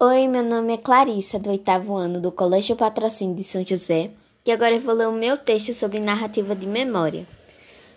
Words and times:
Oi, 0.00 0.28
meu 0.28 0.44
nome 0.44 0.74
é 0.74 0.76
Clarissa, 0.76 1.40
do 1.40 1.50
oitavo 1.50 1.96
ano 1.96 2.20
do 2.20 2.30
Colégio 2.30 2.76
Patrocínio 2.76 3.34
de 3.34 3.42
São 3.42 3.66
José, 3.66 4.12
e 4.46 4.52
agora 4.52 4.76
eu 4.76 4.80
vou 4.80 4.94
ler 4.94 5.08
o 5.08 5.12
meu 5.12 5.36
texto 5.36 5.72
sobre 5.72 5.98
narrativa 5.98 6.54
de 6.54 6.68
memória. 6.68 7.26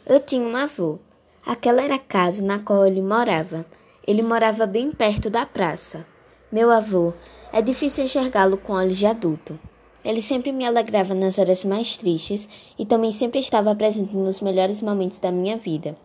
Eu 0.04 0.20
tinha 0.20 0.42
um 0.42 0.56
avô. 0.56 0.98
Aquela 1.46 1.84
era 1.84 1.94
a 1.94 2.00
casa 2.00 2.42
na 2.42 2.58
qual 2.58 2.88
ele 2.88 3.04
morava. 3.04 3.64
Ele 4.08 4.24
morava 4.24 4.66
bem 4.66 4.92
perto 4.92 5.30
da 5.30 5.46
praça. 5.46 6.04
Meu 6.52 6.72
avô, 6.72 7.14
é 7.54 7.62
difícil 7.62 8.06
enxergá-lo 8.06 8.58
com 8.58 8.74
olhos 8.74 8.98
de 8.98 9.06
adulto. 9.06 9.60
Ele 10.04 10.24
sempre 10.24 10.52
me 10.52 10.66
alegrava 10.66 11.14
nas 11.14 11.38
horas 11.38 11.64
mais 11.64 11.98
tristes 11.98 12.50
e 12.80 12.84
também 12.84 13.12
sempre 13.12 13.40
estava 13.40 13.76
presente 13.76 14.16
nos 14.16 14.42
melhores 14.42 14.82
momentos 14.82 15.20
da 15.20 15.32
minha 15.32 15.56
vida. 15.56 15.96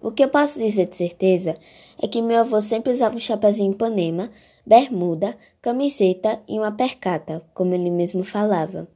O 0.00 0.12
que 0.12 0.22
eu 0.22 0.28
posso 0.28 0.60
dizer 0.60 0.86
de 0.86 0.94
certeza 0.94 1.52
é 2.00 2.06
que 2.06 2.22
meu 2.22 2.38
avô 2.38 2.60
sempre 2.60 2.92
usava 2.92 3.16
um 3.16 3.18
chapéuzinho 3.18 3.72
Ipanema, 3.72 4.30
bermuda, 4.66 5.36
camiseta 5.62 6.42
e 6.48 6.58
uma 6.58 6.72
percata, 6.72 7.42
como 7.54 7.72
ele 7.72 7.90
mesmo 7.90 8.24
falava. 8.24 8.88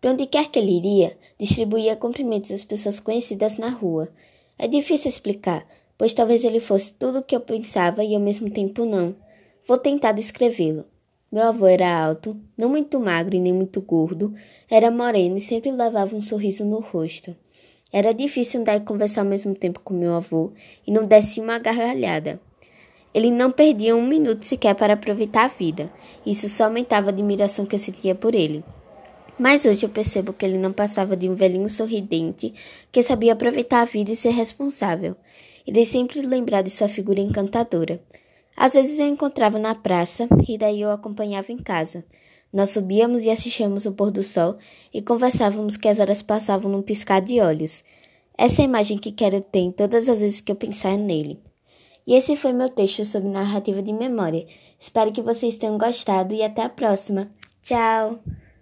Para 0.00 0.12
onde 0.12 0.26
quer 0.26 0.48
que 0.48 0.58
ele 0.58 0.76
iria, 0.76 1.16
distribuía 1.38 1.96
cumprimentos 1.96 2.50
às 2.50 2.64
pessoas 2.64 2.98
conhecidas 2.98 3.58
na 3.58 3.68
rua. 3.68 4.08
É 4.58 4.66
difícil 4.66 5.08
explicar, 5.08 5.66
pois 5.98 6.14
talvez 6.14 6.44
ele 6.44 6.60
fosse 6.60 6.94
tudo 6.94 7.18
o 7.18 7.22
que 7.22 7.36
eu 7.36 7.40
pensava 7.40 8.02
e 8.02 8.14
ao 8.14 8.20
mesmo 8.20 8.50
tempo 8.50 8.84
não. 8.84 9.14
Vou 9.66 9.76
tentar 9.76 10.12
descrevê-lo. 10.12 10.86
Meu 11.30 11.42
avô 11.42 11.66
era 11.66 11.94
alto, 11.94 12.34
não 12.56 12.70
muito 12.70 12.98
magro 12.98 13.36
e 13.36 13.40
nem 13.40 13.52
muito 13.52 13.82
gordo, 13.82 14.32
era 14.70 14.90
moreno 14.90 15.36
e 15.36 15.40
sempre 15.42 15.70
levava 15.70 16.16
um 16.16 16.22
sorriso 16.22 16.64
no 16.64 16.80
rosto. 16.80 17.36
Era 17.92 18.14
difícil 18.14 18.60
andar 18.60 18.76
e 18.76 18.80
conversar 18.80 19.22
ao 19.22 19.26
mesmo 19.26 19.54
tempo 19.54 19.80
com 19.80 19.92
meu 19.92 20.14
avô 20.14 20.52
e 20.86 20.90
não 20.90 21.04
desse 21.04 21.38
uma 21.38 21.58
gargalhada. 21.58 22.40
Ele 23.18 23.32
não 23.32 23.50
perdia 23.50 23.96
um 23.96 24.06
minuto 24.06 24.44
sequer 24.44 24.76
para 24.76 24.94
aproveitar 24.94 25.46
a 25.46 25.48
vida. 25.48 25.92
Isso 26.24 26.48
só 26.48 26.66
aumentava 26.66 27.08
a 27.08 27.10
admiração 27.10 27.66
que 27.66 27.74
eu 27.74 27.78
sentia 27.80 28.14
por 28.14 28.32
ele. 28.32 28.62
Mas 29.36 29.64
hoje 29.64 29.84
eu 29.84 29.88
percebo 29.88 30.32
que 30.32 30.46
ele 30.46 30.56
não 30.56 30.72
passava 30.72 31.16
de 31.16 31.28
um 31.28 31.34
velhinho 31.34 31.68
sorridente 31.68 32.54
que 32.92 33.02
sabia 33.02 33.32
aproveitar 33.32 33.80
a 33.80 33.84
vida 33.84 34.12
e 34.12 34.16
ser 34.16 34.30
responsável. 34.30 35.16
Irei 35.66 35.84
sempre 35.84 36.20
lembrar 36.20 36.62
de 36.62 36.70
sua 36.70 36.88
figura 36.88 37.18
encantadora. 37.18 38.00
Às 38.56 38.74
vezes 38.74 39.00
eu 39.00 39.08
encontrava 39.08 39.58
na 39.58 39.74
praça 39.74 40.28
e 40.48 40.56
daí 40.56 40.80
eu 40.80 40.92
acompanhava 40.92 41.50
em 41.50 41.58
casa. 41.58 42.04
Nós 42.52 42.70
subíamos 42.70 43.24
e 43.24 43.30
assistíamos 43.30 43.84
o 43.84 43.94
pôr 43.94 44.12
do 44.12 44.22
sol 44.22 44.58
e 44.94 45.02
conversávamos 45.02 45.76
que 45.76 45.88
as 45.88 45.98
horas 45.98 46.22
passavam 46.22 46.70
num 46.70 46.82
piscar 46.82 47.20
de 47.20 47.40
olhos. 47.40 47.82
Essa 48.38 48.62
é 48.62 48.64
a 48.64 48.68
imagem 48.68 48.96
que 48.96 49.10
quero 49.10 49.40
ter 49.40 49.72
todas 49.72 50.08
as 50.08 50.20
vezes 50.20 50.40
que 50.40 50.52
eu 50.52 50.56
pensar 50.56 50.96
nele. 50.96 51.47
E 52.08 52.14
esse 52.14 52.34
foi 52.36 52.54
meu 52.54 52.70
texto 52.70 53.04
sobre 53.04 53.28
narrativa 53.28 53.82
de 53.82 53.92
memória. 53.92 54.46
Espero 54.80 55.12
que 55.12 55.20
vocês 55.20 55.58
tenham 55.58 55.76
gostado 55.76 56.32
e 56.32 56.42
até 56.42 56.62
a 56.62 56.68
próxima. 56.70 57.28
Tchau! 57.60 58.18